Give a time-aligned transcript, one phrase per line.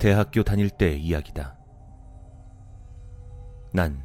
[0.00, 1.58] 대학교 다닐 때의 이야기다.
[3.74, 4.02] 난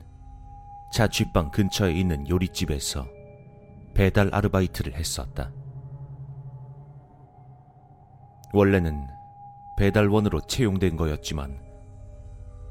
[0.92, 3.08] 자취방 근처에 있는 요리집에서
[3.94, 5.54] 배달 아르바이트를 했었다.
[8.52, 9.08] 원래는
[9.78, 11.62] 배달원으로 채용된 거였지만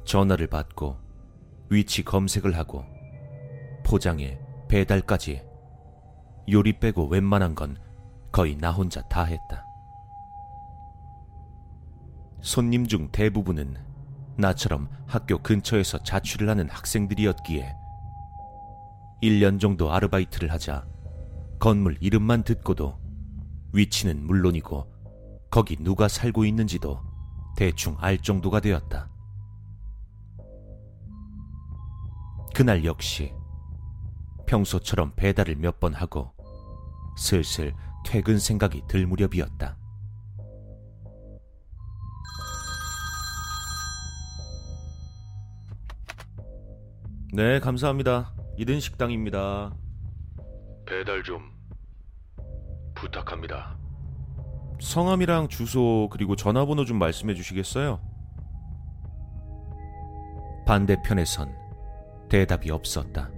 [0.05, 0.99] 전화를 받고
[1.71, 2.85] 위치 검색을 하고
[3.87, 5.43] 포장에 배달까지
[6.53, 7.79] 요리 빼고 웬만한 건
[8.31, 9.67] 거의 나 혼자 다 했다.
[12.45, 13.75] 손님 중 대부분은
[14.37, 17.75] 나처럼 학교 근처에서 자취를 하는 학생들이었기에
[19.23, 20.87] 1년 정도 아르바이트를 하자
[21.59, 23.01] 건물 이름만 듣고도
[23.73, 24.93] 위치는 물론이고
[25.51, 27.01] 거기 누가 살고 있는지도
[27.57, 29.09] 대충 알 정도가 되었다.
[32.55, 33.33] 그날 역시
[34.47, 36.33] 평소처럼 배달을 몇 번 하고
[37.17, 37.73] 슬슬
[38.05, 39.79] 퇴근 생각이 들 무렵이었다.
[47.37, 48.33] 네, 감사합니다.
[48.57, 49.75] 이든 식당입니다.
[50.87, 51.51] 배달 좀
[52.95, 53.77] 부탁합니다.
[54.79, 57.99] 성함이랑 주소 그리고 전화번호 좀 말씀해 주시겠어요?
[60.65, 61.53] 반대편에선
[62.29, 63.33] 대답이 없었다.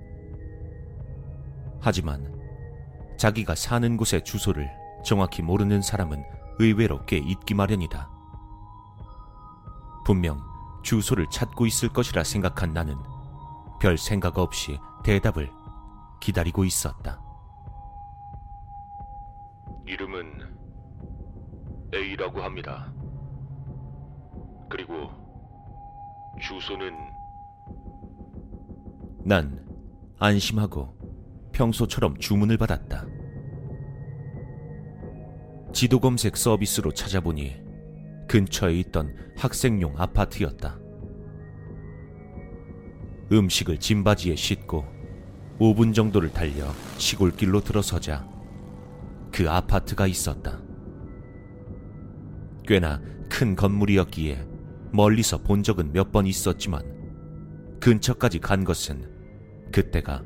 [1.80, 2.38] 하지만
[3.16, 4.68] 자기가 사는 곳의 주소를
[5.06, 6.22] 정확히 모르는 사람은
[6.58, 8.10] 의외로 꽤 있기 마련이다.
[10.04, 10.38] 분명
[10.82, 12.94] 주소를 찾고 있을 것이라 생각한 나는
[13.80, 15.50] 별 생각 없이 대답을
[16.20, 17.20] 기다리고 있었다.
[19.86, 20.56] 이름은
[21.94, 22.92] A라고 합니다.
[24.68, 25.10] 그리고
[26.40, 26.92] 주소는
[29.24, 29.64] 난
[30.18, 30.96] 안심하고
[31.52, 33.06] 평소처럼 주문을 받았다.
[35.72, 37.62] 지도 검색 서비스로 찾아보니
[38.28, 40.78] 근처에 있던 학생용 아파트였다.
[43.32, 44.84] 음식을 짐바지에 싣고
[45.58, 48.26] 5분 정도를 달려 시골길로 들어서자
[49.32, 50.60] 그 아파트가 있었다.
[52.66, 54.46] 꽤나 큰 건물이었기에
[54.92, 56.82] 멀리서 본 적은 몇 번 있었지만
[57.80, 59.10] 근처까지 간 것은
[59.72, 60.24] 그때가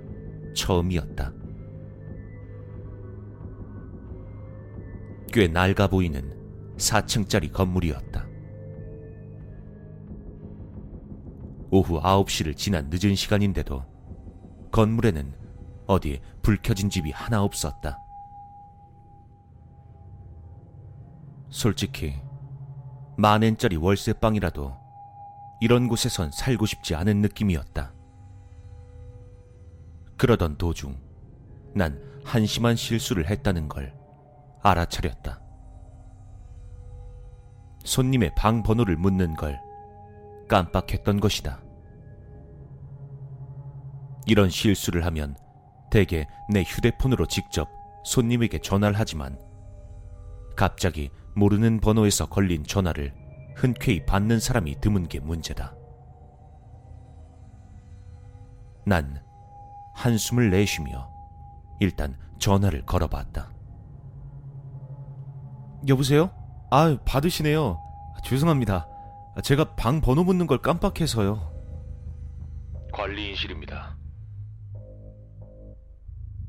[0.54, 1.32] 처음이었다.
[5.32, 6.36] 꽤 낡아 보이는
[6.76, 8.29] 4층짜리 건물이었다.
[11.70, 13.84] 오후 9시를 지난 늦은 시간인데도
[14.72, 15.34] 건물에는
[15.86, 17.98] 어디 불 켜진 집이 하나 없었다.
[21.48, 22.14] 솔직히
[23.16, 24.76] 만엔짜리 월세방이라도
[25.60, 27.92] 이런 곳에선 살고 싶지 않은 느낌이었다.
[30.16, 30.98] 그러던 도중
[31.74, 33.94] 난 한심한 실수를 했다는 걸
[34.62, 35.40] 알아차렸다.
[37.84, 39.60] 손님의 방 번호를 묻는 걸
[40.50, 41.62] 깜빡했던 것이다.
[44.26, 45.36] 이런 실수를 하면
[45.92, 47.68] 대개 내 휴대폰으로 직접
[48.04, 49.38] 손님에게 전화를 하지만
[50.56, 53.14] 갑자기 모르는 번호에서 걸린 전화를
[53.54, 55.74] 흔쾌히 받는 사람이 드문 게 문제다.
[58.84, 59.22] 난
[59.94, 61.08] 한숨을 내쉬며
[61.78, 63.52] 일단 전화를 걸어봤다.
[65.86, 66.30] 여보세요?
[66.70, 67.80] 아, 받으시네요.
[68.24, 68.89] 죄송합니다.
[69.40, 71.50] 제가 방 번호 묻는 걸 깜빡해서요.
[72.92, 73.96] 관리인실입니다.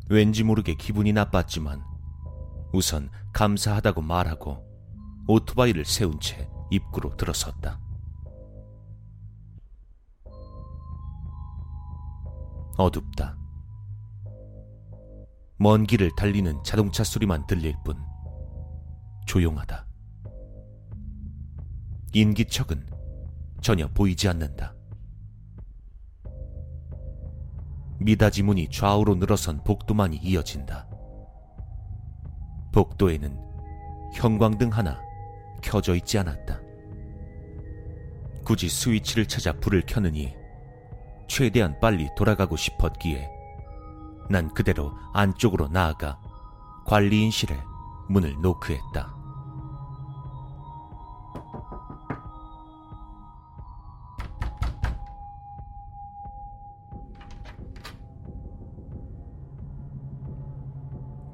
[0.10, 1.84] 왠지 모르게 기분이 나빴지만
[2.74, 4.66] 우선 감사하다고 말하고
[5.28, 7.80] 오토바이를 세운 채 입구로 들어섰다.
[12.78, 13.38] 어둡다.
[15.58, 17.96] 먼 길을 달리는 자동차 소리만 들릴 뿐
[19.28, 19.91] 조용하다.
[22.14, 22.86] 인기척은
[23.62, 24.76] 전혀 보이지 않는다.
[28.00, 30.88] 미닫이 문이 좌우로 늘어선 복도만이 이어진다.
[32.74, 33.38] 복도에는
[34.16, 35.00] 형광등 하나
[35.62, 36.60] 켜져 있지 않았다.
[38.44, 40.36] 굳이 스위치를 찾아 불을 켜느니
[41.28, 43.30] 최대한 빨리 돌아가고 싶었기에
[44.30, 46.20] 난 그대로 안쪽으로 나아가
[46.86, 47.58] 관리인실에
[48.10, 49.21] 문을 노크했다.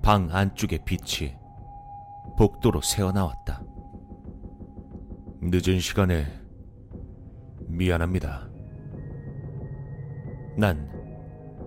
[0.07, 1.36] 방 안쪽의 빛이
[2.38, 3.62] 복도로 새어나왔다.
[5.42, 6.25] 늦은 시간에
[7.68, 8.50] 미안합니다.
[10.56, 10.98] 난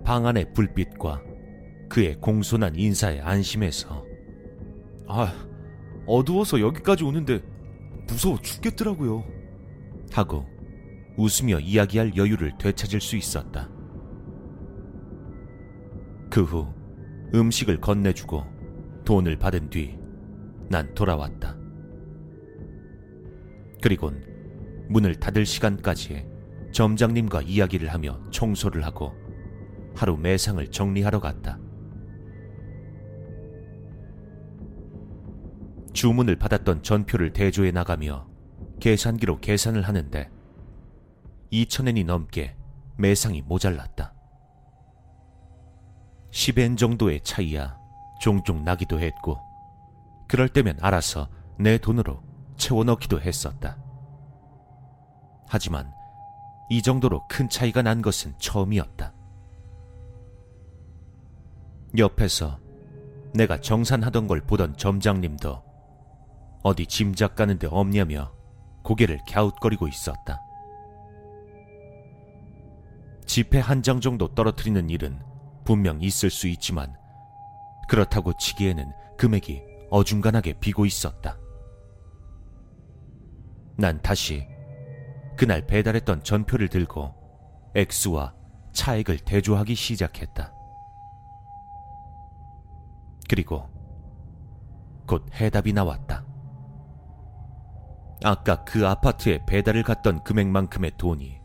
[0.03, 1.21] 방 안의 불빛과
[1.87, 4.03] 그의 공손한 인사에 안심해서
[5.07, 5.31] 아,
[6.07, 7.43] 어두워서 여기까지 오는데
[8.07, 9.23] 무서워 죽겠더라고요.
[10.11, 10.47] 하고
[11.15, 13.69] 웃으며 이야기할 여유를 되찾을 수 있었다.
[16.31, 16.80] 그 후
[17.33, 18.45] 음식을 건네주고
[19.05, 20.01] 돈을 받은 뒤
[20.71, 21.57] 난 돌아왔다.
[23.81, 24.23] 그리곤
[24.87, 26.25] 문을 닫을 시간까지
[26.71, 29.13] 점장님과 이야기를 하며 청소를 하고
[29.93, 31.59] 하루 매상을 정리하러 갔다.
[35.91, 38.29] 주문을 받았던 전표를 대조해 나가며
[38.79, 40.29] 계산기로 계산을 하는데
[41.51, 42.55] 2천엔이 넘게
[42.97, 44.13] 매상이 모자랐다.
[46.31, 47.77] 10엔 정도의 차이야
[48.19, 49.39] 종종 나기도 했고
[50.27, 52.21] 그럴 때면 알아서 내 돈으로
[52.57, 53.77] 채워넣기도 했었다.
[55.47, 55.91] 하지만
[56.69, 59.13] 이 정도로 큰 차이가 난 것은 처음이었다.
[61.97, 62.59] 옆에서
[63.33, 65.63] 내가 정산하던 걸 보던 점장님도
[66.63, 68.31] 어디 짐작 가는데 없냐며
[68.83, 70.41] 고개를 갸웃거리고 있었다.
[73.25, 75.19] 지폐 한 장 정도 떨어뜨리는 일은
[75.63, 76.95] 분명 있을 수 있지만
[77.87, 81.37] 그렇다고 치기에는 금액이 어중간하게 비고 있었다.
[83.77, 84.47] 난 다시
[85.37, 87.13] 그날 배달했던 전표를 들고
[87.75, 88.33] 액수와
[88.73, 90.53] 차액을 대조하기 시작했다.
[93.27, 93.69] 그리고
[95.07, 96.25] 곧 해답이 나왔다.
[98.23, 101.41] 아까 그 아파트에 배달을 갔던 금액만큼의 돈이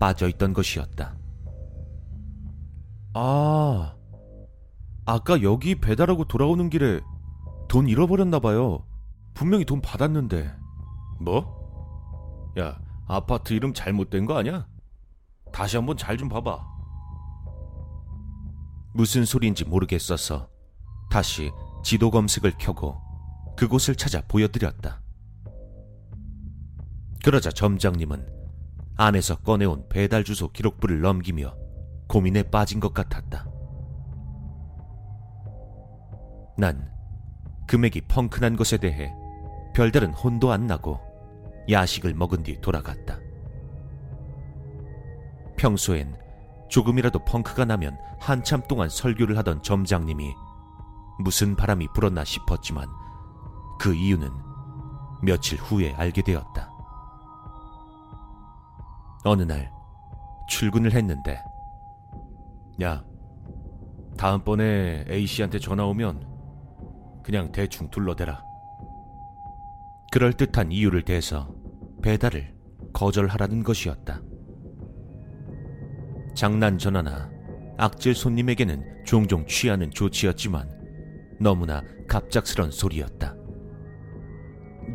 [0.00, 1.21] 빠져 있던 것이었다.
[3.14, 3.94] 아,
[5.04, 7.00] 아까 여기 배달하고 돌아오는 길에
[7.68, 8.84] 돈 잃어버렸나봐요.
[9.34, 10.54] 분명히 돈 받았는데.
[11.20, 12.52] 뭐?
[12.58, 14.66] 야, 아파트 이름 잘못된 거 아니야?
[15.52, 16.72] 다시 한번 잘 좀 봐봐.
[18.94, 20.48] 무슨 소리인지 모르겠어서
[21.10, 21.50] 다시
[21.82, 23.00] 지도 검색을 켜고
[23.56, 25.00] 그곳을 찾아 보여드렸다.
[27.24, 28.28] 그러자 점장님은
[28.96, 31.54] 안에서 꺼내온 배달 주소 기록부를 넘기며
[32.12, 33.46] 고민에 빠진 것 같았다.
[36.58, 36.92] 난
[37.66, 39.14] 금액이 펑크난 것에 대해
[39.74, 41.00] 별다른 혼도 안 나고
[41.70, 43.18] 야식을 먹은 뒤 돌아갔다.
[45.56, 46.14] 평소엔
[46.68, 50.34] 조금이라도 펑크가 나면 한참 동안 설교를 하던 점장님이
[51.20, 52.88] 무슨 바람이 불었나 싶었지만
[53.80, 54.30] 그 이유는
[55.22, 56.70] 며칠 후에 알게 되었다.
[59.24, 59.72] 어느 날
[60.50, 61.42] 출근을 했는데
[62.80, 63.04] 야
[64.16, 66.26] 다음번에 A씨한테 전화 오면
[67.22, 68.42] 그냥 대충 둘러대라.
[70.10, 71.54] 그럴듯한 이유를 대서
[72.02, 72.54] 배달을
[72.92, 74.20] 거절하라는 것이었다.
[76.34, 77.30] 장난 전화나
[77.78, 83.34] 악질 손님에게는 종종 취하는 조치였지만 너무나 갑작스런 소리였다.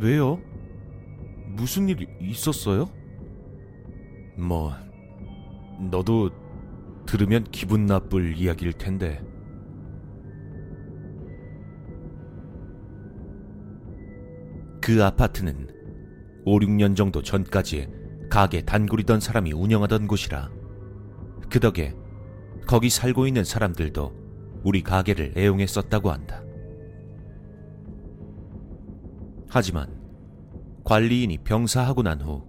[0.00, 0.40] 왜요?
[1.48, 2.88] 무슨 일 있었어요?
[4.36, 4.72] 뭐,
[5.90, 6.30] 너도
[7.08, 9.24] 들으면 기분 나쁠 이야기일 텐데.
[14.82, 15.68] 그 아파트는
[16.44, 17.88] 5, 6년 정도 전까지
[18.28, 20.50] 가게 단골이던 사람이 운영하던 곳이라
[21.50, 21.94] 그 덕에
[22.66, 26.42] 거기 살고 있는 사람들도 우리 가게를 애용했었다고 한다.
[29.48, 29.98] 하지만
[30.84, 32.46] 관리인이 병사하고 난 후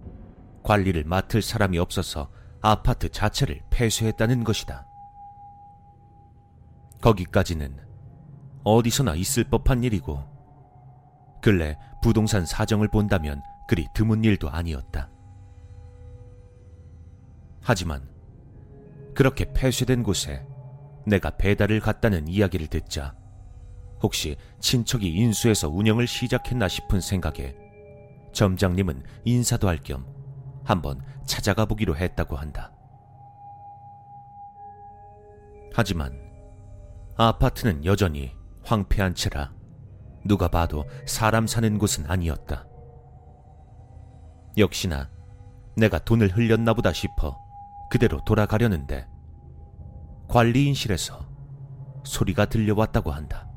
[0.63, 2.29] 관리를 맡을 사람이 없어서
[2.61, 4.85] 아파트 자체를 폐쇄했다는 것이다.
[7.01, 7.77] 거기까지는
[8.63, 10.21] 어디서나 있을 법한 일이고,
[11.41, 15.09] 근래 부동산 사정을 본다면 그리 드문 일도 아니었다.
[17.61, 18.07] 하지만
[19.13, 20.45] 그렇게 폐쇄된 곳에
[21.05, 23.15] 내가 배달을 갔다는 이야기를 듣자
[24.01, 27.55] 혹시 친척이 인수해서 운영을 시작했나 싶은 생각에
[28.33, 30.05] 점장님은 인사도 할 겸
[30.69, 32.71] 한번 찾아가 보기로 했다고 한다.
[35.73, 36.13] 하지만
[37.17, 38.35] 아파트는 여전히
[38.65, 39.51] 황폐한 채라
[40.27, 42.67] 누가 봐도 사람 사는 곳은 아니었다.
[44.57, 45.09] 역시나
[45.75, 47.41] 내가 돈을 흘렸나 보다 싶어
[47.89, 49.07] 그대로 돌아가려는데
[50.27, 51.27] 관리인실에서
[52.03, 53.49] 소리가 들려왔다고 한다.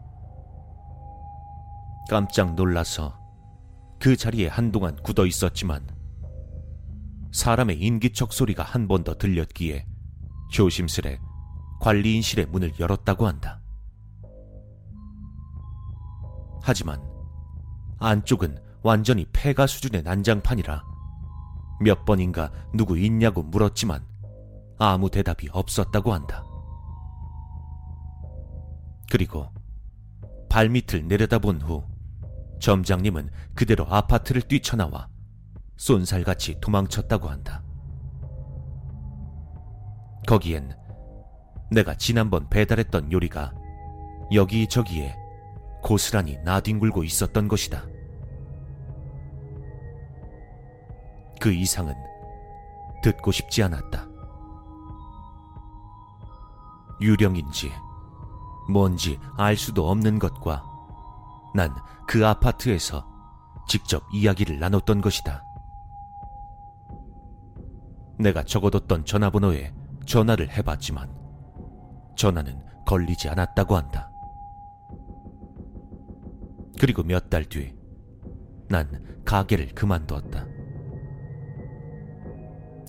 [2.09, 3.21] 깜짝 놀라서
[4.01, 5.92] 그 자리에 한동안 굳어 있었지만
[7.33, 9.87] 사람의 인기척 소리가 한 번 더 들렸기에
[10.51, 11.19] 조심스레
[11.81, 13.61] 관리인실의 문을 열었다고 한다.
[16.63, 17.03] 하지만
[17.99, 20.85] 안쪽은 완전히 폐가 수준의 난장판이라
[21.81, 24.05] 몇 번인가 누구 있냐고 물었지만
[24.79, 26.45] 아무 대답이 없었다고 한다.
[29.11, 29.49] 그리고
[30.49, 31.85] 발밑을 내려다본 후
[32.61, 35.09] 점장님은 그대로 아파트를 뛰쳐나와
[35.77, 37.63] 쏜살같이 도망쳤다고 한다.
[40.27, 40.77] 거기엔
[41.71, 43.53] 내가 지난번 배달했던 요리가
[44.33, 45.17] 여기저기에
[45.83, 47.85] 고스란히 나뒹굴고 있었던 것이다.
[51.41, 51.95] 그 이상은
[53.03, 54.07] 듣고 싶지 않았다.
[57.01, 57.73] 유령인지
[58.71, 60.63] 뭔지 알 수도 없는 것과
[61.55, 61.75] 난
[62.13, 63.07] 그 아파트에서
[63.67, 65.43] 직접 이야기를 나눴던 것이다.
[68.23, 69.73] 내가 적어뒀던 전화번호에
[70.07, 71.11] 전화를 해봤지만
[72.17, 74.11] 전화는 걸리지 않았다고 한다.
[76.81, 77.75] 그리고 몇 달 뒤,
[78.69, 80.47] 난 가게를 그만두었다.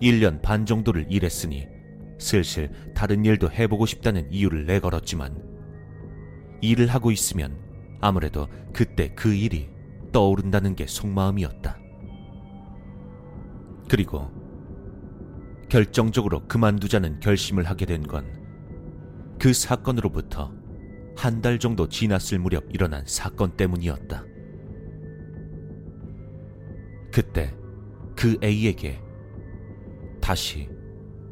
[0.02, 1.68] 1년 반 정도를 일했으니
[2.20, 5.42] 슬슬 다른 일도 해보고 싶다는 이유를 내걸었지만
[6.62, 7.58] 일을 하고 있으면
[8.02, 9.70] 아무래도 그때 그 일이
[10.12, 11.78] 떠오른다는 게 속마음이었다.
[13.90, 14.43] 그리고
[15.74, 18.44] 결정적으로 그만두자는 결심을 하게 된 건
[19.40, 20.54] 그 사건으로부터
[21.18, 24.24] 한 달 정도 지났을 무렵 일어난 사건 때문이었다.
[27.12, 27.54] 그때
[28.16, 29.02] 그 A에게
[30.22, 30.70] 다시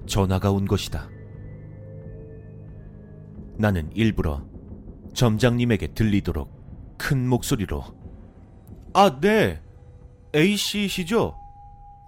[0.08, 1.08] 전화가 온 것이다.
[3.58, 4.44] 나는 일부러
[5.14, 7.84] 점장님에게 들리도록 큰 목소리로
[8.94, 9.62] 아, 네.
[10.36, 11.36] A씨시죠?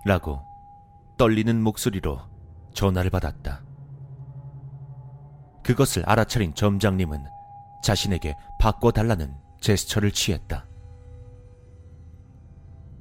[0.05, 0.41] 라고
[1.23, 2.19] 떨리는 목소리로
[2.73, 3.63] 전화를 받았다.
[5.63, 7.23] 그것을 알아차린 점장님은
[7.81, 10.65] 자신에게 바꿔달라는 제스처를 취했다.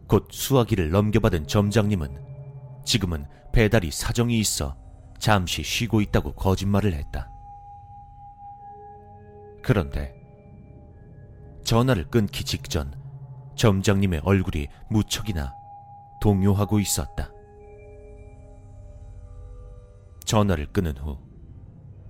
[0.06, 4.76] 곧 수화기를 넘겨받은 점장님은 지금은 배달이 사정이 있어
[5.18, 7.28] 잠시 쉬고 있다고 거짓말을 했다.
[9.64, 10.14] 그런데
[11.64, 12.94] 전화를 끊기 직전
[13.56, 15.56] 점장님의 얼굴이 무척이나
[16.20, 17.32] 동요하고 있었다.
[20.32, 21.18] 전화를 끊은 후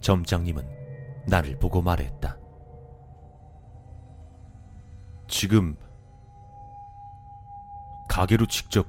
[0.00, 2.38] 점장님은 나를 보고 말했다.
[5.26, 5.76] 지금
[8.08, 8.86] 가게로 직접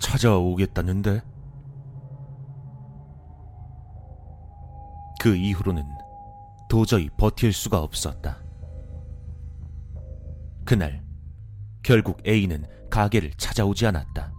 [0.00, 1.22] 찾아오겠다는데?
[5.20, 5.84] 그 이후로는
[6.68, 8.42] 도저히 버틸 수가 없었다.
[10.64, 11.06] 그날
[11.84, 14.32] 결국 A는 가게를 찾아오지 않았다.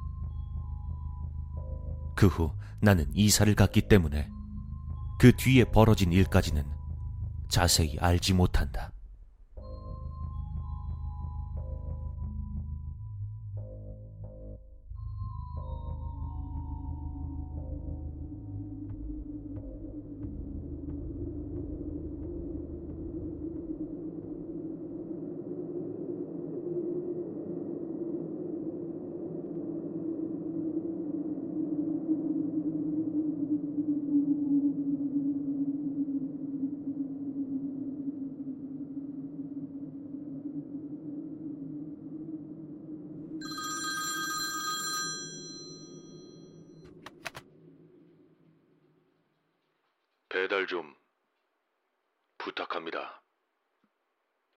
[2.17, 2.51] 그 후
[2.84, 4.30] 나는 이사를 갔기 때문에
[5.18, 6.66] 그 뒤에 벌어진 일까지는
[7.50, 8.92] 자세히 알지 못한다.